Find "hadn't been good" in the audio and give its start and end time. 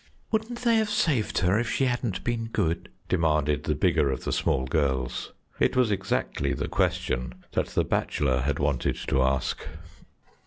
1.85-2.89